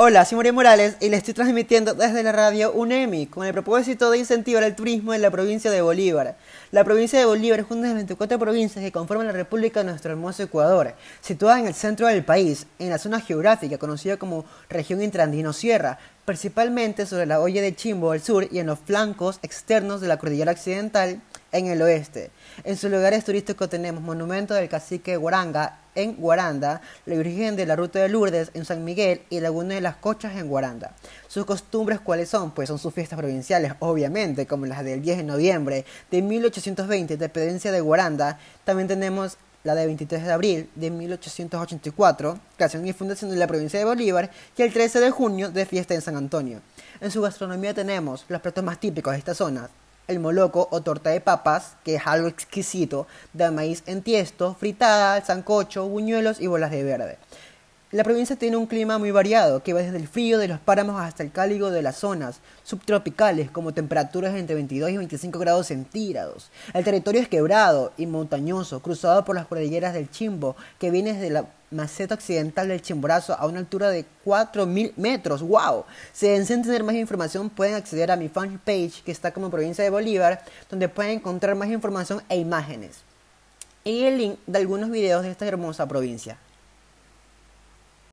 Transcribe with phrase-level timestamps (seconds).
[0.00, 4.12] Hola, soy María Morales y le estoy transmitiendo desde la radio UNEMI con el propósito
[4.12, 6.36] de incentivar el turismo en la provincia de Bolívar.
[6.70, 9.90] La provincia de Bolívar es una de las 24 provincias que conforman la República de
[9.90, 14.44] nuestro hermoso Ecuador, situada en el centro del país, en la zona geográfica conocida como
[14.70, 20.00] región intrandino-sierra, principalmente sobre la olla de Chimbo al sur y en los flancos externos
[20.00, 21.20] de la cordillera occidental
[21.52, 22.30] en el oeste.
[22.64, 27.74] En sus lugares turísticos tenemos Monumento del Cacique Guaranga en Guaranda, la Virgen de la
[27.74, 30.94] Ruta de Lourdes en San Miguel y Laguna de las Cochas en Guaranda.
[31.26, 32.52] Sus costumbres cuáles son?
[32.52, 37.72] Pues son sus fiestas provinciales, obviamente, como las del 10 de noviembre de 1820, dependencia
[37.72, 38.38] de Guaranda.
[38.64, 43.78] También tenemos la de 23 de abril de 1884, creación y fundación de la provincia
[43.78, 46.60] de Bolívar, y el 13 de junio de fiesta en San Antonio.
[47.00, 49.68] En su gastronomía tenemos los platos más típicos de esta zona,
[50.08, 55.24] el moloco o torta de papas, que es algo exquisito, de maíz en tiesto, fritada,
[55.24, 57.18] sancocho, buñuelos y bolas de verde.
[57.90, 61.00] La provincia tiene un clima muy variado, que va desde el frío de los páramos
[61.00, 66.50] hasta el cálido de las zonas subtropicales, como temperaturas entre 22 y 25 grados centígrados.
[66.74, 71.30] El territorio es quebrado y montañoso, cruzado por las cordilleras del Chimbo, que viene desde
[71.30, 75.40] la maceta occidental del Chimborazo a una altura de 4.000 metros.
[75.40, 75.86] ¡Wow!
[76.12, 79.88] Si desean tener más información, pueden acceder a mi fanpage, que está como provincia de
[79.88, 82.98] Bolívar, donde pueden encontrar más información e imágenes.
[83.82, 86.36] Y el link de algunos videos de esta hermosa provincia.